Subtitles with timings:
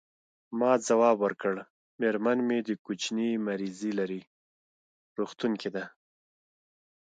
[0.59, 1.55] ما ځواب ورکړ:
[1.99, 4.21] میرمن مې د کوچني مریضي لري،
[5.17, 5.85] روغتون کې ده.